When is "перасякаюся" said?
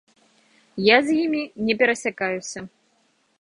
1.83-2.59